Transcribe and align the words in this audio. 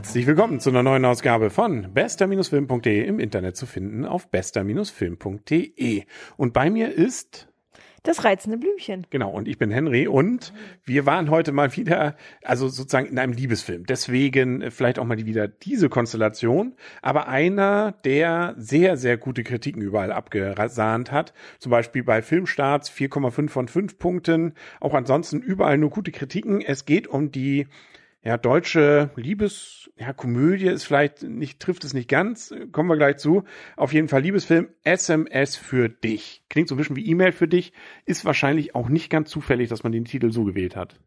Herzlich 0.00 0.26
willkommen 0.26 0.60
zu 0.60 0.70
einer 0.70 0.82
neuen 0.82 1.04
Ausgabe 1.04 1.50
von 1.50 1.92
bester-film.de 1.92 3.04
im 3.04 3.20
Internet 3.20 3.58
zu 3.58 3.66
finden 3.66 4.06
auf 4.06 4.30
bester-film.de. 4.30 6.04
Und 6.38 6.54
bei 6.54 6.70
mir 6.70 6.90
ist 6.90 7.48
das 8.02 8.24
reizende 8.24 8.56
Blümchen. 8.56 9.06
Genau, 9.10 9.30
und 9.30 9.46
ich 9.46 9.58
bin 9.58 9.70
Henry 9.70 10.08
und 10.08 10.54
wir 10.84 11.04
waren 11.04 11.28
heute 11.28 11.52
mal 11.52 11.76
wieder, 11.76 12.16
also 12.42 12.68
sozusagen 12.68 13.08
in 13.08 13.18
einem 13.18 13.34
Liebesfilm. 13.34 13.84
Deswegen 13.84 14.70
vielleicht 14.70 14.98
auch 14.98 15.04
mal 15.04 15.18
wieder 15.18 15.48
diese 15.48 15.90
Konstellation, 15.90 16.76
aber 17.02 17.28
einer, 17.28 17.92
der 18.06 18.54
sehr, 18.56 18.96
sehr 18.96 19.18
gute 19.18 19.44
Kritiken 19.44 19.82
überall 19.82 20.12
abgesahnt 20.12 21.12
hat. 21.12 21.34
Zum 21.58 21.68
Beispiel 21.68 22.04
bei 22.04 22.22
Filmstarts 22.22 22.90
4,5 22.90 23.50
von 23.50 23.68
5 23.68 23.98
Punkten. 23.98 24.54
Auch 24.80 24.94
ansonsten 24.94 25.42
überall 25.42 25.76
nur 25.76 25.90
gute 25.90 26.10
Kritiken. 26.10 26.62
Es 26.62 26.86
geht 26.86 27.06
um 27.06 27.30
die 27.30 27.66
ja, 28.22 28.36
deutsche 28.36 29.10
Liebes, 29.16 29.90
ja, 29.96 30.12
Komödie 30.12 30.66
ist 30.66 30.84
vielleicht 30.84 31.22
nicht, 31.22 31.60
trifft 31.60 31.84
es 31.84 31.94
nicht 31.94 32.08
ganz, 32.08 32.54
kommen 32.70 32.88
wir 32.88 32.96
gleich 32.96 33.16
zu. 33.16 33.44
Auf 33.76 33.94
jeden 33.94 34.08
Fall 34.08 34.22
Liebesfilm 34.22 34.68
SMS 34.84 35.56
für 35.56 35.88
dich. 35.88 36.44
Klingt 36.50 36.68
so 36.68 36.74
ein 36.74 36.78
bisschen 36.78 36.96
wie 36.96 37.06
E-Mail 37.06 37.32
für 37.32 37.48
dich, 37.48 37.72
ist 38.04 38.26
wahrscheinlich 38.26 38.74
auch 38.74 38.90
nicht 38.90 39.08
ganz 39.08 39.30
zufällig, 39.30 39.70
dass 39.70 39.84
man 39.84 39.92
den 39.92 40.04
Titel 40.04 40.32
so 40.32 40.44
gewählt 40.44 40.76
hat. 40.76 41.00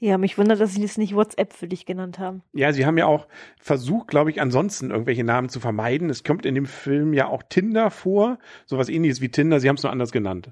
Ja, 0.00 0.18
mich 0.18 0.38
wundert, 0.38 0.60
dass 0.60 0.74
sie 0.74 0.82
das 0.82 0.98
nicht 0.98 1.14
WhatsApp 1.14 1.52
für 1.52 1.68
dich 1.68 1.86
genannt 1.86 2.18
haben. 2.18 2.42
Ja, 2.52 2.72
sie 2.72 2.84
haben 2.84 2.98
ja 2.98 3.06
auch 3.06 3.28
versucht, 3.58 4.08
glaube 4.08 4.30
ich, 4.30 4.40
ansonsten 4.40 4.90
irgendwelche 4.90 5.24
Namen 5.24 5.48
zu 5.48 5.60
vermeiden. 5.60 6.10
Es 6.10 6.24
kommt 6.24 6.46
in 6.46 6.54
dem 6.54 6.66
Film 6.66 7.12
ja 7.12 7.28
auch 7.28 7.42
Tinder 7.42 7.90
vor, 7.90 8.38
sowas 8.66 8.88
ähnliches 8.88 9.20
wie 9.20 9.28
Tinder, 9.28 9.60
sie 9.60 9.68
haben 9.68 9.76
es 9.76 9.82
nur 9.82 9.92
anders 9.92 10.12
genannt. 10.12 10.50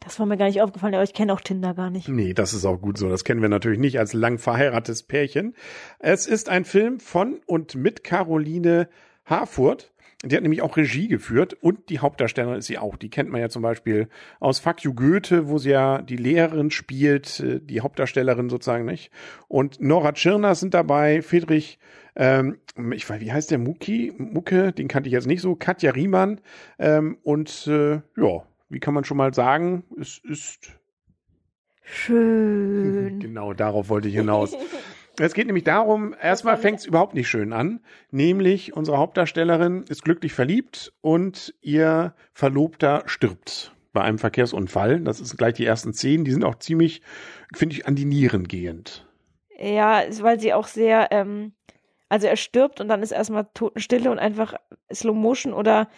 Das 0.00 0.18
war 0.18 0.26
mir 0.26 0.36
gar 0.36 0.46
nicht 0.46 0.62
aufgefallen, 0.62 0.94
aber 0.94 1.02
ich 1.02 1.12
kenne 1.12 1.32
auch 1.32 1.40
Tinder 1.40 1.74
gar 1.74 1.90
nicht. 1.90 2.08
Nee, 2.08 2.32
das 2.32 2.54
ist 2.54 2.64
auch 2.64 2.80
gut 2.80 2.98
so. 2.98 3.08
Das 3.08 3.24
kennen 3.24 3.42
wir 3.42 3.48
natürlich 3.48 3.80
nicht 3.80 3.98
als 3.98 4.12
lang 4.12 4.38
verheiratetes 4.38 5.02
Pärchen. 5.02 5.54
Es 5.98 6.26
ist 6.26 6.48
ein 6.48 6.64
Film 6.64 7.00
von 7.00 7.40
und 7.46 7.74
mit 7.74 8.04
Caroline 8.04 8.88
Harfurt. 9.24 9.92
Die 10.24 10.34
hat 10.34 10.42
nämlich 10.42 10.62
auch 10.62 10.76
Regie 10.76 11.06
geführt 11.06 11.54
und 11.60 11.90
die 11.90 12.00
Hauptdarstellerin 12.00 12.58
ist 12.58 12.66
sie 12.66 12.78
auch. 12.78 12.96
Die 12.96 13.08
kennt 13.08 13.30
man 13.30 13.40
ja 13.40 13.48
zum 13.48 13.62
Beispiel 13.62 14.08
aus 14.40 14.58
Fuck 14.58 14.82
You 14.82 14.92
Goethe, 14.92 15.48
wo 15.48 15.58
sie 15.58 15.70
ja 15.70 16.02
die 16.02 16.16
Lehrerin 16.16 16.72
spielt, 16.72 17.38
äh, 17.38 17.60
die 17.60 17.80
Hauptdarstellerin 17.80 18.50
sozusagen 18.50 18.84
nicht. 18.84 19.12
Und 19.46 19.80
Nora 19.80 20.12
Tschirner 20.12 20.56
sind 20.56 20.74
dabei, 20.74 21.22
Friedrich, 21.22 21.78
ähm, 22.16 22.58
ich 22.92 23.08
weiß, 23.08 23.20
wie 23.20 23.32
heißt 23.32 23.52
der 23.52 23.58
Muki? 23.58 24.12
Mucke, 24.18 24.72
den 24.72 24.88
kannte 24.88 25.08
ich 25.08 25.12
jetzt 25.12 25.28
nicht 25.28 25.40
so, 25.40 25.54
Katja 25.54 25.92
Riemann 25.92 26.40
ähm, 26.80 27.18
und 27.22 27.68
äh, 27.68 28.00
ja, 28.16 28.42
wie 28.68 28.80
kann 28.80 28.94
man 28.94 29.04
schon 29.04 29.16
mal 29.16 29.34
sagen, 29.34 29.84
es 29.98 30.18
ist 30.18 30.78
schön. 31.82 33.18
Genau, 33.28 33.52
darauf 33.52 33.88
wollte 33.88 34.08
ich 34.08 34.14
hinaus. 34.14 34.54
Es 35.20 35.34
geht 35.34 35.46
nämlich 35.46 35.64
darum, 35.64 36.14
erstmal 36.20 36.56
fängt 36.56 36.78
es 36.78 36.86
überhaupt 36.86 37.14
nicht 37.14 37.28
schön 37.28 37.52
an, 37.52 37.80
nämlich 38.12 38.76
unsere 38.76 38.98
Hauptdarstellerin 38.98 39.82
ist 39.88 40.04
glücklich 40.04 40.32
verliebt 40.32 40.92
und 41.00 41.54
ihr 41.60 42.14
Verlobter 42.34 43.02
stirbt 43.06 43.74
bei 43.92 44.02
einem 44.02 44.18
Verkehrsunfall. 44.18 45.00
Das 45.00 45.18
ist 45.18 45.36
gleich 45.36 45.54
die 45.54 45.64
ersten 45.64 45.92
Szenen, 45.92 46.24
die 46.24 46.30
sind 46.30 46.44
auch 46.44 46.54
ziemlich, 46.56 47.02
finde 47.52 47.74
ich, 47.74 47.86
an 47.86 47.96
die 47.96 48.04
Nieren 48.04 48.46
gehend. 48.46 49.08
Ja, 49.58 50.04
weil 50.20 50.38
sie 50.38 50.54
auch 50.54 50.68
sehr, 50.68 51.08
ähm, 51.10 51.52
also 52.08 52.28
er 52.28 52.36
stirbt 52.36 52.80
und 52.80 52.86
dann 52.86 53.02
ist 53.02 53.10
erstmal 53.10 53.48
Totenstille 53.54 54.10
und 54.12 54.20
einfach 54.20 54.54
Slow 54.92 55.16
Motion 55.16 55.52
oder 55.52 55.88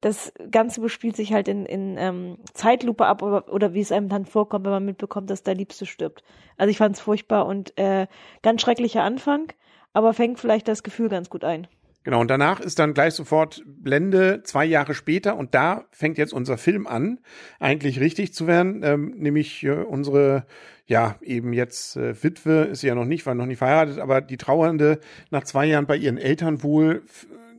das 0.00 0.32
Ganze 0.50 0.80
bespielt 0.80 1.16
sich 1.16 1.32
halt 1.32 1.48
in, 1.48 1.66
in 1.66 1.96
ähm, 1.98 2.38
Zeitlupe 2.54 3.06
ab 3.06 3.22
oder, 3.22 3.52
oder 3.52 3.74
wie 3.74 3.80
es 3.80 3.92
einem 3.92 4.08
dann 4.08 4.24
vorkommt, 4.24 4.64
wenn 4.64 4.72
man 4.72 4.84
mitbekommt, 4.84 5.28
dass 5.28 5.42
der 5.42 5.54
Liebste 5.54 5.86
stirbt. 5.86 6.22
Also 6.56 6.70
ich 6.70 6.78
fand 6.78 6.96
es 6.96 7.02
furchtbar 7.02 7.46
und 7.46 7.76
äh, 7.78 8.06
ganz 8.42 8.62
schrecklicher 8.62 9.02
Anfang, 9.02 9.52
aber 9.92 10.14
fängt 10.14 10.38
vielleicht 10.38 10.68
das 10.68 10.82
Gefühl 10.82 11.08
ganz 11.08 11.28
gut 11.28 11.44
ein. 11.44 11.66
Genau, 12.02 12.20
und 12.20 12.30
danach 12.30 12.60
ist 12.60 12.78
dann 12.78 12.94
gleich 12.94 13.12
sofort 13.12 13.62
Blende 13.66 14.42
zwei 14.42 14.64
Jahre 14.64 14.94
später 14.94 15.36
und 15.36 15.54
da 15.54 15.84
fängt 15.90 16.16
jetzt 16.16 16.32
unser 16.32 16.56
Film 16.56 16.86
an, 16.86 17.18
eigentlich 17.58 18.00
richtig 18.00 18.32
zu 18.32 18.46
werden, 18.46 18.80
ähm, 18.82 19.12
nämlich 19.18 19.62
äh, 19.64 19.72
unsere, 19.72 20.46
ja, 20.86 21.16
eben 21.20 21.52
jetzt 21.52 21.96
äh, 21.96 22.22
Witwe, 22.22 22.68
ist 22.70 22.80
sie 22.80 22.86
ja 22.86 22.94
noch 22.94 23.04
nicht, 23.04 23.26
war 23.26 23.34
noch 23.34 23.44
nicht 23.44 23.58
verheiratet, 23.58 23.98
aber 23.98 24.22
die 24.22 24.38
Trauernde 24.38 24.98
nach 25.30 25.44
zwei 25.44 25.66
Jahren 25.66 25.86
bei 25.86 25.96
ihren 25.96 26.16
Eltern 26.16 26.62
wohl 26.62 27.02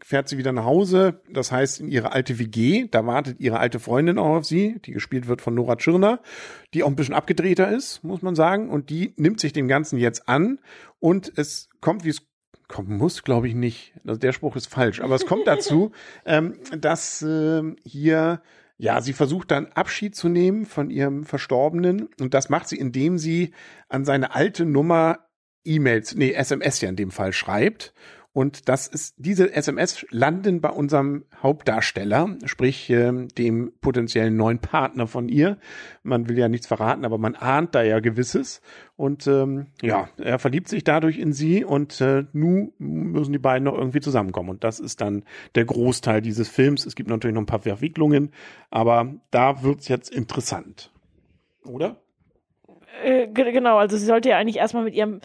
fährt 0.03 0.27
sie 0.27 0.37
wieder 0.37 0.51
nach 0.51 0.65
Hause, 0.65 1.21
das 1.29 1.51
heißt 1.51 1.79
in 1.79 1.87
ihre 1.87 2.11
alte 2.11 2.39
WG, 2.39 2.87
da 2.89 3.05
wartet 3.05 3.39
ihre 3.39 3.59
alte 3.59 3.79
Freundin 3.79 4.17
auch 4.17 4.37
auf 4.37 4.45
sie, 4.45 4.79
die 4.85 4.91
gespielt 4.91 5.27
wird 5.27 5.41
von 5.41 5.53
Nora 5.53 5.75
Tschirner, 5.75 6.19
die 6.73 6.83
auch 6.83 6.87
ein 6.87 6.95
bisschen 6.95 7.13
abgedrehter 7.13 7.71
ist, 7.71 8.03
muss 8.03 8.21
man 8.21 8.35
sagen, 8.35 8.69
und 8.69 8.89
die 8.89 9.13
nimmt 9.17 9.39
sich 9.39 9.53
dem 9.53 9.67
Ganzen 9.67 9.97
jetzt 9.97 10.27
an. 10.27 10.59
Und 10.99 11.31
es 11.37 11.69
kommt, 11.81 12.03
wie 12.03 12.09
es 12.09 12.27
kommen 12.67 12.97
muss, 12.97 13.23
glaube 13.23 13.47
ich 13.47 13.53
nicht. 13.53 13.93
Also 14.05 14.19
der 14.19 14.31
Spruch 14.31 14.55
ist 14.55 14.67
falsch, 14.67 15.01
aber 15.01 15.15
es 15.15 15.25
kommt 15.25 15.45
dazu, 15.47 15.91
ähm, 16.25 16.55
dass 16.77 17.21
äh, 17.21 17.63
hier 17.83 18.41
ja, 18.77 18.99
sie 18.99 19.13
versucht 19.13 19.51
dann 19.51 19.67
Abschied 19.67 20.15
zu 20.15 20.27
nehmen 20.27 20.65
von 20.65 20.89
ihrem 20.89 21.23
Verstorbenen. 21.23 22.09
Und 22.19 22.33
das 22.33 22.49
macht 22.49 22.67
sie, 22.67 22.77
indem 22.77 23.19
sie 23.19 23.53
an 23.89 24.05
seine 24.05 24.33
alte 24.33 24.65
Nummer 24.65 25.19
E-Mails, 25.63 26.15
nee, 26.15 26.31
SMS 26.31 26.81
ja 26.81 26.89
in 26.89 26.95
dem 26.95 27.11
Fall 27.11 27.31
schreibt 27.31 27.93
und 28.33 28.69
das 28.69 28.87
ist, 28.87 29.15
diese 29.17 29.53
SMS 29.53 30.05
landen 30.09 30.61
bei 30.61 30.69
unserem 30.69 31.25
Hauptdarsteller, 31.43 32.37
sprich 32.45 32.89
äh, 32.89 33.27
dem 33.37 33.73
potenziellen 33.81 34.37
neuen 34.37 34.59
Partner 34.59 35.05
von 35.05 35.27
ihr. 35.27 35.57
Man 36.01 36.29
will 36.29 36.37
ja 36.37 36.47
nichts 36.47 36.65
verraten, 36.65 37.03
aber 37.03 37.17
man 37.17 37.35
ahnt 37.35 37.75
da 37.75 37.83
ja 37.83 37.99
gewisses. 37.99 38.61
Und 38.95 39.27
ähm, 39.27 39.67
ja, 39.81 40.07
er 40.17 40.39
verliebt 40.39 40.69
sich 40.69 40.85
dadurch 40.85 41.17
in 41.17 41.33
sie 41.33 41.65
und 41.65 41.99
äh, 41.99 42.23
nun 42.31 42.71
müssen 42.77 43.33
die 43.33 43.39
beiden 43.39 43.65
noch 43.65 43.77
irgendwie 43.77 43.99
zusammenkommen. 43.99 44.51
Und 44.51 44.63
das 44.63 44.79
ist 44.79 45.01
dann 45.01 45.25
der 45.55 45.65
Großteil 45.65 46.21
dieses 46.21 46.47
Films. 46.47 46.85
Es 46.85 46.95
gibt 46.95 47.09
natürlich 47.09 47.33
noch 47.33 47.41
ein 47.41 47.47
paar 47.47 47.59
Verwicklungen, 47.59 48.31
aber 48.69 49.13
da 49.31 49.61
wird's 49.61 49.89
jetzt 49.89 50.09
interessant. 50.09 50.89
Oder? 51.65 51.97
Äh, 53.03 53.27
genau, 53.27 53.77
also 53.77 53.97
sie 53.97 54.05
sollte 54.05 54.29
ja 54.29 54.37
eigentlich 54.37 54.57
erstmal 54.57 54.85
mit 54.85 54.93
ihrem 54.93 55.19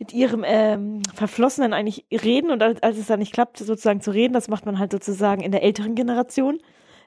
mit 0.00 0.14
ihrem 0.14 0.44
ähm, 0.46 1.02
Verflossenen 1.14 1.74
eigentlich 1.74 2.06
reden 2.10 2.50
und 2.50 2.62
als, 2.62 2.98
es 2.98 3.06
dann 3.06 3.20
nicht 3.20 3.34
klappt, 3.34 3.58
sozusagen 3.58 4.00
zu 4.00 4.10
reden, 4.10 4.32
das 4.32 4.48
macht 4.48 4.64
man 4.66 4.78
halt 4.78 4.90
sozusagen 4.90 5.42
in 5.42 5.52
der 5.52 5.62
älteren 5.62 5.94
Generation. 5.94 6.58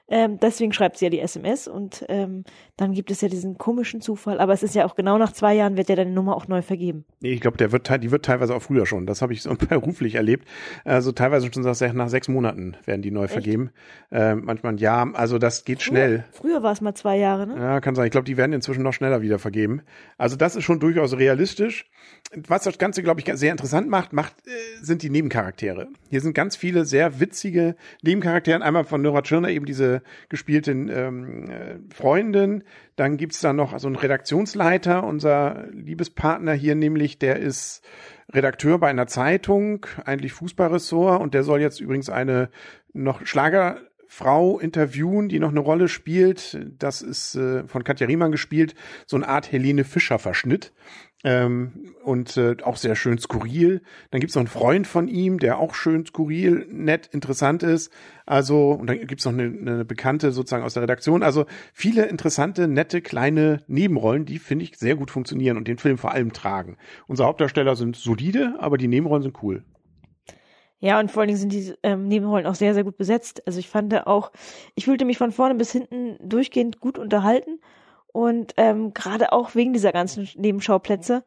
Ähm, 0.06 0.38
deswegen 0.38 0.72
schreibt 0.74 0.98
sie 0.98 1.06
ja 1.06 1.10
die 1.10 1.20
SMS 1.20 1.66
und 1.66 2.04
ähm, 2.08 2.44
dann 2.76 2.92
gibt 2.92 3.10
es 3.10 3.22
ja 3.22 3.28
diesen 3.28 3.56
komischen 3.56 4.02
Zufall. 4.02 4.38
Aber 4.38 4.52
es 4.52 4.62
ist 4.62 4.74
ja 4.74 4.84
auch 4.84 4.96
genau 4.96 5.16
nach 5.16 5.32
zwei 5.32 5.54
Jahren 5.54 5.78
wird 5.78 5.88
ja 5.88 5.96
deine 5.96 6.10
Nummer 6.10 6.36
auch 6.36 6.46
neu 6.46 6.60
vergeben. 6.60 7.06
Nee, 7.20 7.32
ich 7.32 7.40
glaube, 7.40 7.56
der 7.56 7.72
wird, 7.72 7.88
die 8.02 8.10
wird 8.10 8.24
teilweise 8.24 8.54
auch 8.54 8.62
früher 8.62 8.84
schon. 8.84 9.06
Das 9.06 9.22
habe 9.22 9.32
ich 9.32 9.42
so 9.42 9.54
beruflich 9.68 10.16
erlebt. 10.16 10.46
Also 10.84 11.12
teilweise 11.12 11.50
schon 11.52 11.62
nach 11.62 12.08
sechs 12.08 12.28
Monaten 12.28 12.76
werden 12.84 13.00
die 13.00 13.10
neu 13.10 13.24
Echt? 13.24 13.32
vergeben. 13.32 13.70
Äh, 14.10 14.34
manchmal 14.34 14.74
ein 14.74 14.78
Jahr. 14.78 15.10
Also 15.14 15.38
das 15.38 15.64
geht 15.64 15.82
früher, 15.82 15.86
schnell. 15.86 16.24
Früher 16.32 16.62
war 16.62 16.72
es 16.72 16.82
mal 16.82 16.94
zwei 16.94 17.16
Jahre, 17.16 17.46
ne? 17.46 17.56
Ja, 17.56 17.80
kann 17.80 17.94
sein. 17.94 18.04
Ich 18.04 18.12
glaube, 18.12 18.26
die 18.26 18.36
werden 18.36 18.52
inzwischen 18.52 18.82
noch 18.82 18.92
schneller 18.92 19.22
wieder 19.22 19.38
vergeben. 19.38 19.82
Also 20.18 20.36
das 20.36 20.54
ist 20.54 20.64
schon 20.64 20.80
durchaus 20.80 21.16
realistisch. 21.16 21.90
Was 22.46 22.64
das 22.64 22.76
Ganze, 22.78 23.02
glaube 23.02 23.20
ich, 23.20 23.30
sehr 23.34 23.52
interessant 23.52 23.88
macht, 23.88 24.12
macht 24.12 24.34
äh, 24.46 24.50
sind 24.82 25.02
die 25.02 25.10
Nebencharaktere. 25.10 25.88
Hier 26.10 26.20
sind 26.20 26.34
ganz 26.34 26.56
viele 26.56 26.84
sehr 26.84 27.20
witzige 27.20 27.76
Nebencharaktere. 28.02 28.62
Einmal 28.62 28.84
von 28.84 29.00
Nora 29.00 29.22
Tschirner 29.22 29.48
eben 29.48 29.64
diese 29.64 29.93
gespielten 30.28 30.88
ähm, 30.88 31.50
äh, 31.50 31.78
Freundin. 31.94 32.64
Dann 32.96 33.16
gibt's 33.16 33.40
da 33.40 33.52
noch 33.52 33.78
so 33.78 33.86
einen 33.86 33.96
Redaktionsleiter, 33.96 35.04
unser 35.04 35.66
Liebespartner 35.72 36.52
hier 36.52 36.74
nämlich, 36.74 37.18
der 37.18 37.38
ist 37.38 37.82
Redakteur 38.32 38.78
bei 38.78 38.88
einer 38.88 39.06
Zeitung, 39.06 39.86
eigentlich 40.04 40.32
Fußballressort 40.32 41.20
und 41.20 41.34
der 41.34 41.42
soll 41.42 41.60
jetzt 41.60 41.80
übrigens 41.80 42.08
eine 42.08 42.48
noch 42.92 43.24
Schlagerfrau 43.26 44.58
interviewen, 44.58 45.28
die 45.28 45.40
noch 45.40 45.50
eine 45.50 45.60
Rolle 45.60 45.88
spielt. 45.88 46.58
Das 46.78 47.02
ist 47.02 47.34
äh, 47.34 47.66
von 47.66 47.84
Katja 47.84 48.06
Riemann 48.06 48.32
gespielt, 48.32 48.74
so 49.06 49.16
eine 49.16 49.28
Art 49.28 49.52
Helene 49.52 49.84
Fischer 49.84 50.18
Verschnitt. 50.18 50.72
Ähm, 51.26 51.94
und 52.04 52.36
äh, 52.36 52.56
auch 52.62 52.76
sehr 52.76 52.96
schön 52.96 53.18
skurril. 53.18 53.80
Dann 54.10 54.20
gibt's 54.20 54.34
noch 54.34 54.40
einen 54.40 54.48
Freund 54.48 54.86
von 54.86 55.08
ihm, 55.08 55.38
der 55.38 55.58
auch 55.58 55.74
schön 55.74 56.04
skurril, 56.04 56.66
nett, 56.70 57.08
interessant 57.12 57.62
ist. 57.62 57.90
Also, 58.26 58.72
und 58.72 58.88
dann 58.88 59.06
gibt's 59.06 59.24
noch 59.24 59.32
eine, 59.32 59.44
eine 59.44 59.84
Bekannte 59.86 60.30
sozusagen 60.32 60.64
aus 60.64 60.74
der 60.74 60.82
Redaktion. 60.82 61.22
Also 61.22 61.46
viele 61.72 62.04
interessante, 62.04 62.68
nette, 62.68 63.00
kleine 63.00 63.62
Nebenrollen, 63.68 64.26
die, 64.26 64.38
finde 64.38 64.64
ich, 64.64 64.76
sehr 64.76 64.96
gut 64.96 65.10
funktionieren 65.10 65.56
und 65.56 65.66
den 65.66 65.78
Film 65.78 65.96
vor 65.96 66.12
allem 66.12 66.34
tragen. 66.34 66.76
Unsere 67.06 67.26
Hauptdarsteller 67.26 67.74
sind 67.74 67.96
solide, 67.96 68.56
aber 68.58 68.76
die 68.76 68.88
Nebenrollen 68.88 69.22
sind 69.22 69.42
cool. 69.42 69.64
Ja, 70.80 71.00
und 71.00 71.10
vor 71.10 71.22
allen 71.22 71.28
Dingen 71.28 71.40
sind 71.40 71.52
die 71.54 71.72
ähm, 71.82 72.08
Nebenrollen 72.08 72.46
auch 72.46 72.54
sehr, 72.54 72.74
sehr 72.74 72.84
gut 72.84 72.98
besetzt. 72.98 73.42
Also 73.46 73.58
ich 73.58 73.70
fand 73.70 74.06
auch, 74.06 74.32
ich 74.74 74.84
fühlte 74.84 75.06
mich 75.06 75.16
von 75.16 75.32
vorne 75.32 75.54
bis 75.54 75.72
hinten 75.72 76.18
durchgehend 76.20 76.80
gut 76.80 76.98
unterhalten 76.98 77.60
und 78.14 78.54
ähm, 78.58 78.94
gerade 78.94 79.32
auch 79.32 79.56
wegen 79.56 79.72
dieser 79.72 79.90
ganzen 79.90 80.28
Nebenschauplätze 80.36 81.24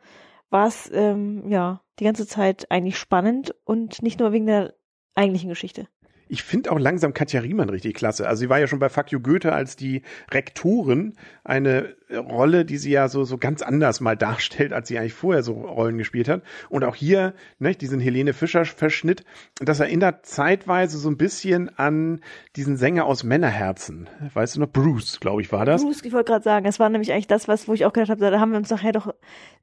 war 0.50 0.68
es 0.68 0.90
ähm, 0.94 1.50
ja 1.50 1.82
die 2.00 2.06
ganze 2.06 2.26
Zeit 2.26 2.72
eigentlich 2.72 2.98
spannend 2.98 3.54
und 3.66 4.02
nicht 4.02 4.22
nur 4.22 4.32
wegen 4.32 4.46
der 4.46 4.74
eigentlichen 5.14 5.50
Geschichte. 5.50 5.90
Ich 6.30 6.44
finde 6.44 6.72
auch 6.72 6.80
langsam 6.80 7.14
Katja 7.14 7.42
Riemann 7.42 7.70
richtig 7.70 7.96
klasse. 7.96 8.28
Also 8.28 8.42
sie 8.42 8.50
war 8.50 8.60
ja 8.60 8.68
schon 8.68 8.80
bei 8.80 8.90
Fuck 8.90 9.12
You 9.12 9.20
Goethe 9.20 9.54
als 9.54 9.76
die 9.76 10.02
Rektorin 10.32 11.14
eine 11.44 11.96
Rolle, 12.10 12.66
die 12.66 12.78
sie 12.78 12.92
ja 12.92 13.10
so, 13.10 13.24
so 13.24 13.38
ganz 13.38 13.62
anders 13.62 14.00
mal 14.00 14.16
darstellt, 14.18 14.74
als 14.74 14.88
sie 14.88 14.98
eigentlich 14.98 15.14
vorher 15.14 15.44
so 15.44 15.54
Rollen 15.54 15.98
gespielt 15.98 16.30
hat. 16.30 16.44
Und 16.70 16.84
auch 16.84 16.96
hier, 16.96 17.34
ne, 17.60 17.76
diesen 17.76 18.00
Helene 18.00 18.34
Fischer 18.34 18.66
Verschnitt, 18.66 19.24
das 19.60 19.80
erinnert 19.80 20.26
zeitweise 20.26 20.98
so 20.98 21.10
ein 21.10 21.18
bisschen 21.18 21.70
an 21.78 22.22
diesen 22.56 22.78
Sänger 22.78 23.06
aus 23.06 23.24
Männerherzen. 23.24 24.10
Weißt 24.34 24.56
du 24.56 24.62
noch, 24.62 24.72
Bruce, 24.72 25.20
glaube 25.20 25.42
ich, 25.42 25.52
war 25.52 25.66
das. 25.66 25.84
Bruce, 25.84 26.04
ich 26.04 26.14
wollte 26.14 26.32
gerade 26.32 26.44
sagen, 26.44 26.66
das 26.66 26.80
war 26.80 26.90
nämlich 26.90 27.12
eigentlich 27.12 27.28
das, 27.28 27.48
was, 27.48 27.68
wo 27.68 27.74
ich 27.74 27.86
auch 27.86 27.94
gedacht 27.94 28.10
habe, 28.10 28.32
da 28.32 28.40
haben 28.40 28.52
wir 28.52 28.58
uns 28.58 28.70
nachher 28.70 28.92
doch 28.92 29.14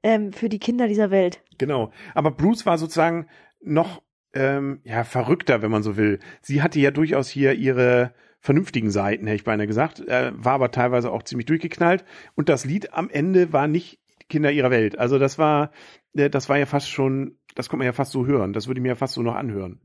ähm, 0.02 0.32
für 0.32 0.48
die 0.48 0.58
Kinder 0.58 0.88
dieser 0.88 1.10
Welt. 1.10 1.40
Genau. 1.58 1.90
Aber 2.14 2.30
Bruce 2.30 2.66
war 2.66 2.78
sozusagen 2.78 3.26
noch 3.62 4.02
ähm, 4.34 4.80
ja, 4.84 5.04
verrückter, 5.04 5.62
wenn 5.62 5.70
man 5.70 5.82
so 5.82 5.96
will. 5.96 6.18
Sie 6.42 6.62
hatte 6.62 6.80
ja 6.80 6.90
durchaus 6.90 7.28
hier 7.28 7.54
ihre 7.54 8.12
vernünftigen 8.40 8.90
Seiten, 8.90 9.26
hätte 9.26 9.36
ich 9.36 9.44
beinahe 9.44 9.66
gesagt, 9.66 10.00
äh, 10.00 10.32
war 10.34 10.54
aber 10.54 10.70
teilweise 10.70 11.10
auch 11.10 11.22
ziemlich 11.22 11.46
durchgeknallt. 11.46 12.04
Und 12.34 12.48
das 12.48 12.64
Lied 12.64 12.92
am 12.92 13.08
Ende 13.08 13.52
war 13.52 13.68
nicht 13.68 14.00
Kinder 14.28 14.52
ihrer 14.52 14.70
Welt. 14.70 14.98
Also 14.98 15.18
das 15.18 15.38
war, 15.38 15.70
äh, 16.14 16.28
das 16.28 16.48
war 16.48 16.58
ja 16.58 16.66
fast 16.66 16.90
schon, 16.90 17.38
das 17.54 17.68
konnte 17.68 17.78
man 17.78 17.86
ja 17.86 17.92
fast 17.92 18.12
so 18.12 18.26
hören. 18.26 18.52
Das 18.52 18.66
würde 18.66 18.80
ich 18.80 18.82
mir 18.82 18.90
ja 18.90 18.94
fast 18.96 19.14
so 19.14 19.22
noch 19.22 19.34
anhören. 19.34 19.80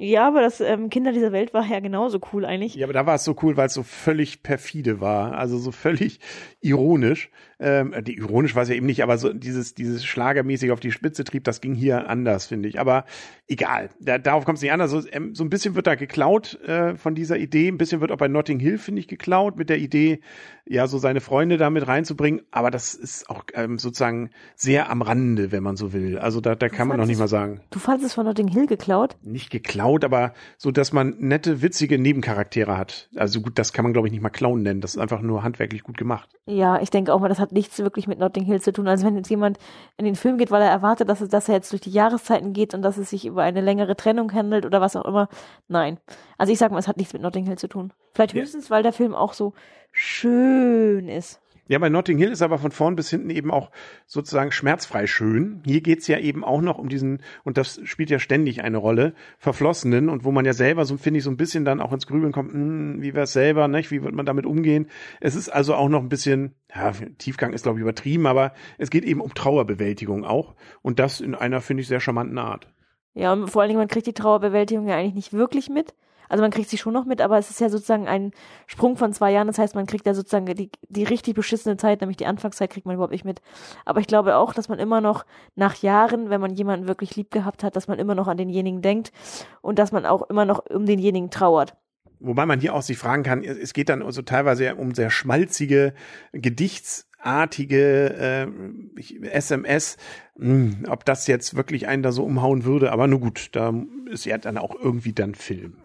Ja, 0.00 0.28
aber 0.28 0.42
das 0.42 0.60
ähm, 0.60 0.90
Kinder 0.90 1.10
dieser 1.10 1.32
Welt 1.32 1.52
war 1.52 1.66
ja 1.66 1.80
genauso 1.80 2.20
cool 2.32 2.44
eigentlich. 2.44 2.76
Ja, 2.76 2.86
aber 2.86 2.92
da 2.92 3.04
war 3.04 3.16
es 3.16 3.24
so 3.24 3.34
cool, 3.42 3.56
weil 3.56 3.66
es 3.66 3.74
so 3.74 3.82
völlig 3.82 4.44
perfide 4.44 5.00
war, 5.00 5.36
also 5.36 5.58
so 5.58 5.72
völlig 5.72 6.20
ironisch. 6.60 7.30
Ähm, 7.60 7.92
die 8.02 8.16
ironisch 8.16 8.54
war 8.54 8.62
es 8.62 8.68
ja 8.68 8.76
eben 8.76 8.86
nicht, 8.86 9.02
aber 9.02 9.18
so 9.18 9.32
dieses 9.32 9.74
dieses 9.74 10.04
Schlagermäßig 10.04 10.70
auf 10.70 10.78
die 10.78 10.92
Spitze 10.92 11.24
trieb, 11.24 11.42
das 11.42 11.60
ging 11.60 11.74
hier 11.74 12.08
anders, 12.08 12.46
finde 12.46 12.68
ich. 12.68 12.78
Aber 12.78 13.06
egal, 13.48 13.90
da, 13.98 14.18
darauf 14.18 14.44
kommt 14.44 14.58
es 14.58 14.62
nicht 14.62 14.70
an. 14.70 14.80
Also 14.80 15.02
ähm, 15.10 15.34
so 15.34 15.42
ein 15.42 15.50
bisschen 15.50 15.74
wird 15.74 15.88
da 15.88 15.96
geklaut 15.96 16.60
äh, 16.62 16.94
von 16.94 17.16
dieser 17.16 17.36
Idee, 17.36 17.66
ein 17.66 17.78
bisschen 17.78 18.00
wird 18.00 18.12
auch 18.12 18.18
bei 18.18 18.28
Notting 18.28 18.60
Hill 18.60 18.78
finde 18.78 19.00
ich 19.00 19.08
geklaut 19.08 19.56
mit 19.56 19.68
der 19.68 19.78
Idee, 19.78 20.20
ja 20.68 20.86
so 20.86 20.98
seine 20.98 21.20
Freunde 21.20 21.56
damit 21.56 21.88
reinzubringen. 21.88 22.42
Aber 22.52 22.70
das 22.70 22.94
ist 22.94 23.28
auch 23.28 23.42
ähm, 23.54 23.78
sozusagen 23.78 24.30
sehr 24.54 24.90
am 24.90 25.02
Rande, 25.02 25.50
wenn 25.50 25.64
man 25.64 25.76
so 25.76 25.92
will. 25.92 26.18
Also 26.18 26.40
da, 26.40 26.54
da 26.54 26.68
kann 26.68 26.86
man 26.86 26.98
noch 26.98 27.06
nicht 27.06 27.18
mal 27.18 27.26
sagen. 27.26 27.60
Du 27.70 27.80
fandest 27.80 28.06
es 28.06 28.14
von 28.14 28.26
Notting 28.26 28.48
Hill 28.48 28.66
geklaut? 28.66 29.16
Nicht 29.22 29.50
geklaut, 29.50 29.87
aber 30.04 30.32
so, 30.56 30.70
dass 30.70 30.92
man 30.92 31.14
nette, 31.18 31.62
witzige 31.62 31.98
Nebencharaktere 31.98 32.76
hat. 32.76 33.08
Also 33.16 33.40
gut, 33.40 33.58
das 33.58 33.72
kann 33.72 33.84
man 33.84 33.92
glaube 33.92 34.08
ich 34.08 34.12
nicht 34.12 34.22
mal 34.22 34.30
klauen 34.30 34.62
nennen. 34.62 34.80
Das 34.80 34.94
ist 34.94 35.00
einfach 35.00 35.20
nur 35.20 35.42
handwerklich 35.42 35.82
gut 35.82 35.96
gemacht. 35.96 36.28
Ja, 36.46 36.80
ich 36.80 36.90
denke 36.90 37.12
auch 37.12 37.20
mal, 37.20 37.28
das 37.28 37.38
hat 37.38 37.52
nichts 37.52 37.78
wirklich 37.78 38.06
mit 38.06 38.18
Notting 38.18 38.44
Hill 38.44 38.60
zu 38.60 38.72
tun. 38.72 38.88
Also 38.88 39.06
wenn 39.06 39.16
jetzt 39.16 39.30
jemand 39.30 39.58
in 39.96 40.04
den 40.04 40.16
Film 40.16 40.38
geht, 40.38 40.50
weil 40.50 40.62
er 40.62 40.70
erwartet, 40.70 41.08
dass, 41.08 41.20
es, 41.20 41.28
dass 41.28 41.48
er 41.48 41.56
jetzt 41.56 41.72
durch 41.72 41.82
die 41.82 41.90
Jahreszeiten 41.90 42.52
geht 42.52 42.74
und 42.74 42.82
dass 42.82 42.96
es 42.96 43.10
sich 43.10 43.26
über 43.26 43.42
eine 43.42 43.60
längere 43.60 43.96
Trennung 43.96 44.32
handelt 44.32 44.64
oder 44.66 44.80
was 44.80 44.96
auch 44.96 45.04
immer. 45.04 45.28
Nein. 45.68 45.98
Also 46.36 46.52
ich 46.52 46.58
sag 46.58 46.70
mal, 46.72 46.78
es 46.78 46.88
hat 46.88 46.96
nichts 46.96 47.12
mit 47.12 47.22
Notting 47.22 47.46
Hill 47.46 47.58
zu 47.58 47.68
tun. 47.68 47.92
Vielleicht 48.14 48.34
höchstens, 48.34 48.68
ja. 48.68 48.76
weil 48.76 48.82
der 48.82 48.92
Film 48.92 49.14
auch 49.14 49.32
so 49.32 49.52
schön 49.92 51.08
ist. 51.08 51.40
Ja, 51.68 51.78
bei 51.78 51.90
Notting 51.90 52.16
Hill 52.16 52.32
ist 52.32 52.40
aber 52.40 52.58
von 52.58 52.70
vorn 52.70 52.96
bis 52.96 53.10
hinten 53.10 53.28
eben 53.28 53.50
auch 53.50 53.70
sozusagen 54.06 54.52
schmerzfrei 54.52 55.06
schön. 55.06 55.62
Hier 55.66 55.82
geht's 55.82 56.08
ja 56.08 56.18
eben 56.18 56.42
auch 56.42 56.62
noch 56.62 56.78
um 56.78 56.88
diesen, 56.88 57.22
und 57.44 57.58
das 57.58 57.80
spielt 57.84 58.08
ja 58.08 58.18
ständig 58.18 58.62
eine 58.64 58.78
Rolle, 58.78 59.12
Verflossenen 59.36 60.08
und 60.08 60.24
wo 60.24 60.32
man 60.32 60.46
ja 60.46 60.54
selber 60.54 60.86
so, 60.86 60.96
finde 60.96 61.18
ich, 61.18 61.24
so 61.24 61.30
ein 61.30 61.36
bisschen 61.36 61.66
dann 61.66 61.80
auch 61.80 61.92
ins 61.92 62.06
Grübeln 62.06 62.32
kommt, 62.32 62.52
hm, 62.52 63.02
wie 63.02 63.12
wär's 63.12 63.34
selber, 63.34 63.68
nicht? 63.68 63.90
wie 63.90 64.02
wird 64.02 64.14
man 64.14 64.24
damit 64.24 64.46
umgehen. 64.46 64.88
Es 65.20 65.34
ist 65.34 65.50
also 65.50 65.74
auch 65.74 65.90
noch 65.90 66.00
ein 66.00 66.08
bisschen, 66.08 66.54
ja, 66.74 66.92
Tiefgang 67.18 67.52
ist 67.52 67.64
glaube 67.64 67.78
ich 67.78 67.82
übertrieben, 67.82 68.26
aber 68.26 68.54
es 68.78 68.88
geht 68.88 69.04
eben 69.04 69.20
um 69.20 69.34
Trauerbewältigung 69.34 70.24
auch 70.24 70.54
und 70.80 70.98
das 70.98 71.20
in 71.20 71.34
einer, 71.34 71.60
finde 71.60 71.82
ich, 71.82 71.88
sehr 71.88 72.00
charmanten 72.00 72.38
Art. 72.38 72.66
Ja, 73.12 73.32
und 73.32 73.48
vor 73.48 73.60
allen 73.60 73.68
Dingen, 73.68 73.80
man 73.80 73.88
kriegt 73.88 74.06
die 74.06 74.14
Trauerbewältigung 74.14 74.88
ja 74.88 74.96
eigentlich 74.96 75.14
nicht 75.14 75.32
wirklich 75.34 75.68
mit. 75.68 75.92
Also 76.28 76.42
man 76.42 76.50
kriegt 76.50 76.68
sie 76.68 76.78
schon 76.78 76.92
noch 76.92 77.04
mit, 77.04 77.20
aber 77.20 77.38
es 77.38 77.50
ist 77.50 77.60
ja 77.60 77.68
sozusagen 77.68 78.06
ein 78.06 78.32
Sprung 78.66 78.96
von 78.96 79.12
zwei 79.12 79.32
Jahren. 79.32 79.46
Das 79.46 79.58
heißt, 79.58 79.74
man 79.74 79.86
kriegt 79.86 80.06
ja 80.06 80.14
sozusagen 80.14 80.46
die, 80.46 80.70
die 80.88 81.04
richtig 81.04 81.34
beschissene 81.34 81.76
Zeit, 81.76 82.00
nämlich 82.00 82.16
die 82.16 82.26
Anfangszeit 82.26 82.70
kriegt 82.70 82.86
man 82.86 82.94
überhaupt 82.94 83.12
nicht 83.12 83.24
mit. 83.24 83.40
Aber 83.84 84.00
ich 84.00 84.06
glaube 84.06 84.36
auch, 84.36 84.52
dass 84.52 84.68
man 84.68 84.78
immer 84.78 85.00
noch 85.00 85.24
nach 85.54 85.76
Jahren, 85.76 86.30
wenn 86.30 86.40
man 86.40 86.54
jemanden 86.54 86.88
wirklich 86.88 87.16
lieb 87.16 87.30
gehabt 87.30 87.62
hat, 87.62 87.76
dass 87.76 87.88
man 87.88 87.98
immer 87.98 88.14
noch 88.14 88.28
an 88.28 88.36
denjenigen 88.36 88.82
denkt 88.82 89.12
und 89.60 89.78
dass 89.78 89.92
man 89.92 90.06
auch 90.06 90.28
immer 90.28 90.44
noch 90.44 90.64
um 90.66 90.86
denjenigen 90.86 91.30
trauert. 91.30 91.74
Wobei 92.20 92.46
man 92.46 92.60
hier 92.60 92.74
auch 92.74 92.82
sich 92.82 92.98
fragen 92.98 93.22
kann, 93.22 93.44
es 93.44 93.72
geht 93.72 93.88
dann 93.88 94.02
also 94.02 94.22
teilweise 94.22 94.74
um 94.74 94.92
sehr 94.94 95.10
schmalzige 95.10 95.94
Gedichtsartige 96.32 98.50
äh, 98.96 99.28
SMS, 99.28 99.98
hm, 100.36 100.84
ob 100.88 101.04
das 101.04 101.28
jetzt 101.28 101.54
wirklich 101.54 101.86
einen 101.86 102.02
da 102.02 102.10
so 102.10 102.24
umhauen 102.24 102.64
würde, 102.64 102.90
aber 102.90 103.06
nur 103.06 103.20
gut, 103.20 103.50
da 103.52 103.72
ist 104.10 104.24
ja 104.24 104.36
dann 104.38 104.58
auch 104.58 104.74
irgendwie 104.74 105.12
dann 105.12 105.36
Film. 105.36 105.76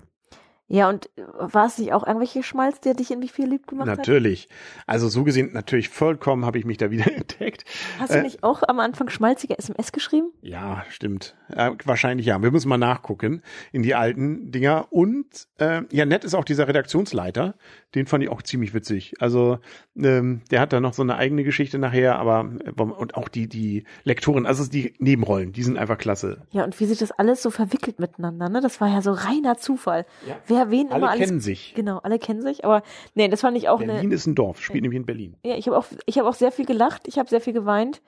Ja, 0.68 0.89
und 0.89 1.10
äh, 1.18 1.24
war 1.38 1.68
es 1.68 1.77
nicht 1.77 1.94
auch 1.94 2.06
irgendwelche 2.06 2.42
Schmalz, 2.42 2.80
der 2.80 2.94
dich 2.94 3.12
irgendwie 3.12 3.27
viel 3.27 3.48
lieb 3.48 3.68
gemacht 3.68 3.88
natürlich. 3.88 4.00
hat? 4.00 4.07
Natürlich. 4.07 4.50
Also 4.88 5.10
so 5.10 5.24
gesehen, 5.24 5.51
natürlich 5.54 5.89
vollkommen 5.89 6.45
habe 6.45 6.57
ich 6.57 6.65
mich 6.65 6.77
da 6.77 6.89
wieder 6.89 7.12
entdeckt. 7.15 7.65
Hast 8.00 8.13
du 8.13 8.19
äh, 8.19 8.24
nicht 8.24 8.44
auch 8.44 8.63
am 8.68 8.80
Anfang 8.80 9.10
schmalzige 9.10 9.57
SMS 9.57 9.92
geschrieben? 9.92 10.31
Ja, 10.42 10.83
stimmt. 10.89 11.36
Äh, 11.50 11.71
wahrscheinlich 11.83 12.25
ja. 12.25 12.42
Wir 12.42 12.51
müssen 12.51 12.69
mal 12.69 12.77
nachgucken 12.77 13.42
in 13.71 13.83
die 13.83 13.94
alten 13.94 14.51
Dinger. 14.51 14.88
Und 14.89 15.48
äh, 15.60 15.81
ja, 15.92 16.06
nett 16.06 16.24
ist 16.24 16.33
auch 16.33 16.45
dieser 16.45 16.68
Redaktionsleiter. 16.68 17.56
Den 17.94 18.07
fand 18.07 18.24
ich 18.24 18.30
auch 18.30 18.42
ziemlich 18.42 18.74
witzig. 18.74 19.13
Also 19.19 19.59
ähm, 19.95 20.42
der 20.50 20.62
hat 20.62 20.74
da 20.74 20.80
noch 20.80 20.94
so 20.94 21.04
eine 21.04 21.18
eigene 21.18 21.44
Geschichte 21.44 21.77
nachher, 21.77 22.18
aber 22.18 22.50
äh, 22.66 22.81
und 22.81 23.16
auch 23.16 23.27
die, 23.27 23.48
die 23.48 23.83
Lektoren, 24.04 24.45
also 24.45 24.66
die 24.66 24.94
Nebenrollen, 24.98 25.51
die 25.51 25.63
sind 25.63 25.77
einfach 25.77 25.98
klasse. 25.98 26.42
Ja, 26.51 26.63
und 26.63 26.80
wie 26.80 26.86
sich 26.86 26.98
das 26.98 27.12
alles 27.12 27.44
so 27.44 27.51
verwickelt 27.51 28.00
miteinander, 28.00 28.50
ne? 28.50 28.62
Das 28.62 28.81
war 28.81 28.88
ja 28.88 29.01
so 29.01 29.12
reiner 29.12 29.57
Zufall. 29.57 30.06
Ja. 30.27 30.36
Wer 30.54 30.72
wen 30.72 30.88
alle 30.88 30.98
immer 30.98 31.10
alles. 31.10 31.20
Alle 31.20 31.28
kennen 31.28 31.40
sich. 31.40 31.74
Genau, 31.76 31.98
alle 32.00 32.20
kennen 32.20 32.42
sich. 32.42 32.66
Aber 32.66 32.84
nee, 33.16 33.28
das 33.28 33.42
fand 33.42 33.58
ich 33.58 33.70
auch 33.70 33.80
Berlin 33.80 33.98
eine, 33.98 34.14
ist 34.14 34.28
ein 34.28 34.36
Dorf, 34.36 34.62
spielt 34.62 34.84
nämlich 34.84 35.00
in 35.00 35.06
Berlin. 35.06 35.36
Ja, 35.44 35.56
ich 35.56 35.68
habe 35.68 35.78
auch, 35.78 35.86
ich 36.06 36.18
habe 36.18 36.28
auch 36.28 36.34
sehr 36.34 36.52
viel 36.52 36.66
gelacht, 36.66 37.08
ich 37.08 37.18
habe 37.20 37.30
sehr 37.30 37.42
viel 37.42 37.54
geweint 37.54 38.02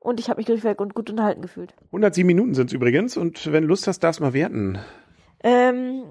und 0.00 0.20
ich 0.20 0.28
habe 0.28 0.38
mich 0.38 0.46
durchweg 0.46 0.80
und 0.80 0.94
gut 0.94 1.10
unterhalten 1.10 1.42
gefühlt. 1.42 1.74
107 1.86 2.26
Minuten 2.26 2.54
sind 2.54 2.66
es 2.66 2.72
übrigens 2.72 3.16
und 3.16 3.52
wenn 3.52 3.62
du 3.62 3.68
Lust 3.68 3.86
hast, 3.86 4.00
darfst 4.00 4.20
du 4.20 4.24
mal 4.24 4.32
werten. 4.32 4.78
Ähm, 5.42 6.04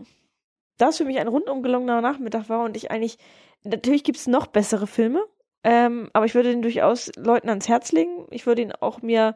das 0.77 0.97
für 0.97 1.05
mich 1.05 1.19
ein 1.19 1.27
rundum 1.27 1.63
gelungener 1.63 2.01
Nachmittag 2.01 2.49
war 2.49 2.63
und 2.63 2.75
ich 2.75 2.91
eigentlich, 2.91 3.17
natürlich 3.63 4.03
gibt 4.03 4.17
es 4.17 4.27
noch 4.27 4.47
bessere 4.47 4.87
Filme, 4.87 5.23
ähm, 5.63 6.09
aber 6.13 6.25
ich 6.25 6.35
würde 6.35 6.51
den 6.51 6.61
durchaus 6.61 7.11
Leuten 7.15 7.49
ans 7.49 7.69
Herz 7.69 7.91
legen. 7.91 8.25
Ich 8.31 8.45
würde 8.45 8.61
ihn 8.61 8.71
auch 8.71 9.01
mir 9.01 9.35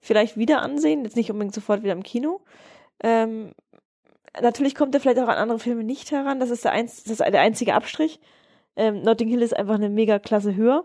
vielleicht 0.00 0.36
wieder 0.36 0.62
ansehen, 0.62 1.04
jetzt 1.04 1.16
nicht 1.16 1.30
unbedingt 1.30 1.54
sofort 1.54 1.82
wieder 1.82 1.92
im 1.92 2.02
Kino. 2.02 2.40
Ähm, 3.02 3.52
natürlich 4.42 4.74
kommt 4.74 4.94
er 4.94 5.00
vielleicht 5.00 5.18
auch 5.18 5.28
an 5.28 5.36
andere 5.36 5.58
Filme 5.58 5.84
nicht 5.84 6.10
heran. 6.10 6.40
Das 6.40 6.50
ist 6.50 6.64
der, 6.64 6.72
einz 6.72 7.04
das 7.04 7.12
ist 7.12 7.20
der 7.20 7.40
einzige 7.40 7.74
Abstrich. 7.74 8.20
Ähm, 8.76 9.02
Notting 9.02 9.28
Hill 9.28 9.42
ist 9.42 9.56
einfach 9.56 9.74
eine 9.74 9.88
mega 9.88 10.18
klasse 10.18 10.54
höher. 10.54 10.84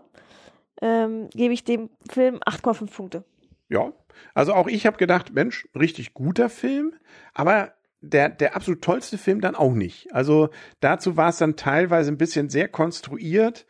Ähm, 0.82 1.28
gebe 1.30 1.54
ich 1.54 1.64
dem 1.64 1.90
Film 2.10 2.38
8,5 2.38 2.94
Punkte. 2.94 3.24
Ja, 3.68 3.92
also 4.34 4.52
auch 4.54 4.66
ich 4.66 4.86
habe 4.86 4.96
gedacht, 4.96 5.32
Mensch, 5.32 5.68
richtig 5.74 6.14
guter 6.14 6.48
Film, 6.48 6.94
aber 7.32 7.72
der, 8.00 8.28
der 8.28 8.54
absolut 8.54 8.82
tollste 8.82 9.16
Film 9.16 9.40
dann 9.40 9.54
auch 9.54 9.72
nicht. 9.72 10.12
Also 10.12 10.50
dazu 10.80 11.16
war 11.16 11.30
es 11.30 11.38
dann 11.38 11.56
teilweise 11.56 12.10
ein 12.10 12.18
bisschen 12.18 12.50
sehr 12.50 12.68
konstruiert. 12.68 13.66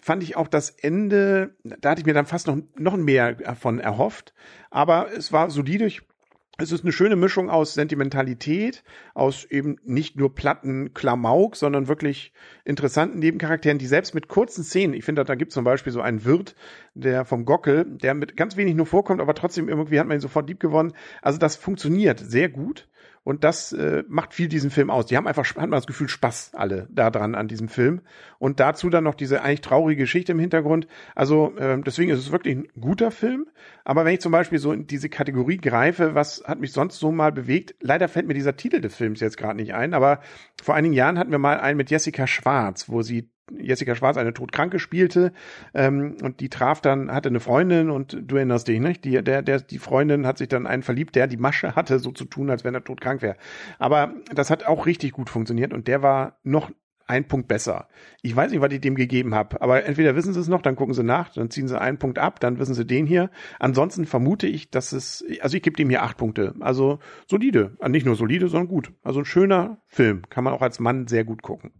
Fand 0.00 0.22
ich 0.22 0.36
auch 0.36 0.48
das 0.48 0.70
Ende, 0.70 1.56
da 1.64 1.90
hatte 1.90 2.00
ich 2.00 2.06
mir 2.06 2.14
dann 2.14 2.26
fast 2.26 2.46
noch, 2.46 2.58
noch 2.76 2.96
mehr 2.96 3.34
davon 3.34 3.80
erhofft. 3.80 4.34
Aber 4.70 5.12
es 5.12 5.32
war 5.32 5.50
solide. 5.50 5.86
Ich 5.86 6.02
es 6.58 6.70
ist 6.70 6.84
eine 6.84 6.92
schöne 6.92 7.16
Mischung 7.16 7.48
aus 7.48 7.74
Sentimentalität, 7.74 8.84
aus 9.14 9.44
eben 9.44 9.78
nicht 9.84 10.16
nur 10.16 10.34
platten 10.34 10.92
Klamauk, 10.92 11.56
sondern 11.56 11.88
wirklich 11.88 12.32
interessanten 12.64 13.18
Nebencharakteren, 13.18 13.78
die 13.78 13.86
selbst 13.86 14.14
mit 14.14 14.28
kurzen 14.28 14.62
Szenen, 14.62 14.94
ich 14.94 15.04
finde, 15.04 15.24
da 15.24 15.34
gibt 15.34 15.50
es 15.50 15.54
zum 15.54 15.64
Beispiel 15.64 15.92
so 15.92 16.02
einen 16.02 16.24
Wirt, 16.24 16.54
der 16.94 17.24
vom 17.24 17.46
Gockel, 17.46 17.86
der 17.86 18.14
mit 18.14 18.36
ganz 18.36 18.56
wenig 18.56 18.74
nur 18.74 18.86
vorkommt, 18.86 19.20
aber 19.20 19.34
trotzdem 19.34 19.68
irgendwie 19.68 19.98
hat 19.98 20.06
man 20.06 20.18
ihn 20.18 20.20
sofort 20.20 20.46
lieb 20.48 20.60
gewonnen. 20.60 20.92
Also 21.22 21.38
das 21.38 21.56
funktioniert 21.56 22.20
sehr 22.20 22.50
gut. 22.50 22.88
Und 23.24 23.44
das 23.44 23.72
äh, 23.72 24.02
macht 24.08 24.34
viel 24.34 24.48
diesen 24.48 24.70
Film 24.70 24.90
aus. 24.90 25.06
Die 25.06 25.16
haben 25.16 25.28
einfach, 25.28 25.44
hat 25.44 25.56
man 25.56 25.70
das 25.70 25.86
Gefühl, 25.86 26.08
Spaß 26.08 26.52
alle 26.54 26.88
da 26.90 27.10
dran 27.10 27.34
an 27.36 27.46
diesem 27.46 27.68
Film. 27.68 28.00
Und 28.38 28.58
dazu 28.58 28.90
dann 28.90 29.04
noch 29.04 29.14
diese 29.14 29.42
eigentlich 29.42 29.60
traurige 29.60 30.02
Geschichte 30.02 30.32
im 30.32 30.40
Hintergrund. 30.40 30.88
Also 31.14 31.54
äh, 31.56 31.80
deswegen 31.80 32.10
ist 32.10 32.18
es 32.18 32.32
wirklich 32.32 32.56
ein 32.56 32.68
guter 32.80 33.12
Film. 33.12 33.46
Aber 33.84 34.04
wenn 34.04 34.14
ich 34.14 34.20
zum 34.20 34.32
Beispiel 34.32 34.58
so 34.58 34.72
in 34.72 34.88
diese 34.88 35.08
Kategorie 35.08 35.58
greife, 35.58 36.14
was 36.16 36.42
hat 36.44 36.58
mich 36.58 36.72
sonst 36.72 36.98
so 36.98 37.12
mal 37.12 37.30
bewegt? 37.30 37.76
Leider 37.80 38.08
fällt 38.08 38.26
mir 38.26 38.34
dieser 38.34 38.56
Titel 38.56 38.80
des 38.80 38.94
Films 38.94 39.20
jetzt 39.20 39.36
gerade 39.36 39.56
nicht 39.56 39.74
ein. 39.74 39.94
Aber 39.94 40.20
vor 40.60 40.74
einigen 40.74 40.94
Jahren 40.94 41.18
hatten 41.18 41.30
wir 41.30 41.38
mal 41.38 41.60
einen 41.60 41.76
mit 41.76 41.90
Jessica 41.90 42.26
Schwarz, 42.26 42.88
wo 42.88 43.02
sie 43.02 43.31
Jessica 43.50 43.94
Schwarz 43.94 44.16
eine 44.16 44.32
Todkranke 44.32 44.78
spielte 44.78 45.32
ähm, 45.74 46.16
und 46.22 46.40
die 46.40 46.48
traf 46.48 46.80
dann, 46.80 47.10
hatte 47.10 47.28
eine 47.28 47.40
Freundin 47.40 47.90
und 47.90 48.16
du 48.22 48.36
erinnerst 48.36 48.68
dich, 48.68 48.80
nicht? 48.80 49.04
Die, 49.04 49.22
der, 49.22 49.42
der, 49.42 49.60
die 49.60 49.78
Freundin 49.78 50.26
hat 50.26 50.38
sich 50.38 50.48
dann 50.48 50.66
einen 50.66 50.82
verliebt, 50.82 51.16
der 51.16 51.26
die 51.26 51.36
Masche 51.36 51.74
hatte, 51.74 51.98
so 51.98 52.12
zu 52.12 52.24
tun, 52.24 52.50
als 52.50 52.64
wenn 52.64 52.74
er 52.74 52.84
todkrank 52.84 53.22
wäre. 53.22 53.36
Aber 53.78 54.14
das 54.34 54.50
hat 54.50 54.66
auch 54.66 54.86
richtig 54.86 55.12
gut 55.12 55.30
funktioniert 55.30 55.72
und 55.72 55.88
der 55.88 56.02
war 56.02 56.38
noch 56.42 56.70
ein 57.06 57.26
Punkt 57.26 57.48
besser. 57.48 57.88
Ich 58.22 58.34
weiß 58.34 58.50
nicht, 58.50 58.60
was 58.60 58.72
ich 58.72 58.80
dem 58.80 58.94
gegeben 58.94 59.34
habe, 59.34 59.60
aber 59.60 59.84
entweder 59.84 60.16
wissen 60.16 60.32
sie 60.32 60.40
es 60.40 60.48
noch, 60.48 60.62
dann 60.62 60.76
gucken 60.76 60.94
sie 60.94 61.02
nach, 61.02 61.30
dann 61.30 61.50
ziehen 61.50 61.68
sie 61.68 61.78
einen 61.78 61.98
Punkt 61.98 62.18
ab, 62.18 62.40
dann 62.40 62.58
wissen 62.58 62.74
sie 62.74 62.86
den 62.86 63.06
hier. 63.06 63.30
Ansonsten 63.58 64.06
vermute 64.06 64.46
ich, 64.46 64.70
dass 64.70 64.92
es, 64.92 65.24
also 65.40 65.56
ich 65.56 65.62
gebe 65.62 65.76
dem 65.76 65.90
hier 65.90 66.02
acht 66.02 66.16
Punkte. 66.16 66.54
Also 66.60 67.00
solide. 67.28 67.76
Nicht 67.88 68.06
nur 68.06 68.16
solide, 68.16 68.48
sondern 68.48 68.68
gut. 68.68 68.92
Also 69.02 69.20
ein 69.20 69.24
schöner 69.24 69.82
Film. 69.88 70.22
Kann 70.30 70.44
man 70.44 70.54
auch 70.54 70.62
als 70.62 70.80
Mann 70.80 71.06
sehr 71.06 71.24
gut 71.24 71.42
gucken. 71.42 71.72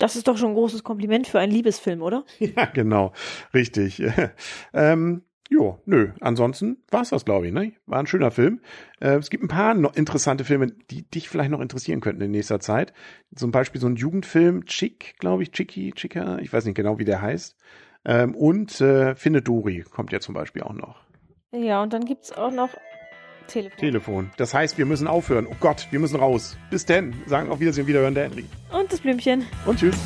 Das 0.00 0.16
ist 0.16 0.26
doch 0.26 0.38
schon 0.38 0.50
ein 0.50 0.54
großes 0.54 0.82
Kompliment 0.82 1.26
für 1.26 1.38
einen 1.38 1.52
Liebesfilm, 1.52 2.02
oder? 2.02 2.24
Ja, 2.40 2.64
genau. 2.64 3.12
Richtig. 3.54 4.02
ähm, 4.72 5.22
Jo, 5.52 5.82
nö. 5.84 6.12
Ansonsten 6.20 6.76
war's 6.92 7.10
das, 7.10 7.24
glaube 7.24 7.48
ich. 7.48 7.52
Ne? 7.52 7.72
War 7.84 7.98
ein 7.98 8.06
schöner 8.06 8.30
Film. 8.30 8.60
Äh, 9.00 9.16
es 9.16 9.30
gibt 9.30 9.42
ein 9.42 9.48
paar 9.48 9.74
noch 9.74 9.96
interessante 9.96 10.44
Filme, 10.44 10.68
die 10.68 11.02
dich 11.02 11.28
vielleicht 11.28 11.50
noch 11.50 11.60
interessieren 11.60 12.00
könnten 12.00 12.22
in 12.22 12.30
nächster 12.30 12.60
Zeit. 12.60 12.92
Zum 13.34 13.50
Beispiel 13.50 13.80
so 13.80 13.88
ein 13.88 13.96
Jugendfilm, 13.96 14.64
Chick, 14.66 15.16
glaube 15.18 15.42
ich, 15.42 15.50
Chicky, 15.50 15.92
Chica, 15.92 16.38
ich 16.38 16.52
weiß 16.52 16.66
nicht 16.66 16.76
genau, 16.76 17.00
wie 17.00 17.04
der 17.04 17.20
heißt. 17.20 17.56
Ähm, 18.04 18.36
und 18.36 18.80
äh, 18.80 19.16
Finde 19.16 19.42
Dory 19.42 19.84
kommt 19.90 20.12
ja 20.12 20.20
zum 20.20 20.34
Beispiel 20.36 20.62
auch 20.62 20.72
noch. 20.72 21.00
Ja, 21.50 21.82
und 21.82 21.92
dann 21.92 22.04
gibt's 22.04 22.30
auch 22.30 22.52
noch 22.52 22.70
Telefon. 23.50 23.78
Telefon. 23.78 24.30
Das 24.36 24.54
heißt, 24.54 24.78
wir 24.78 24.86
müssen 24.86 25.06
aufhören. 25.06 25.46
Oh 25.48 25.56
Gott, 25.60 25.88
wir 25.90 26.00
müssen 26.00 26.16
raus. 26.16 26.56
Bis 26.70 26.86
denn. 26.86 27.14
Sagen 27.26 27.50
auf 27.50 27.60
Wiedersehen, 27.60 27.86
wiederhören, 27.86 28.14
der 28.14 28.24
Henry. 28.24 28.44
Und 28.72 28.92
das 28.92 29.00
Blümchen. 29.00 29.46
Und 29.66 29.78
tschüss. 29.78 29.96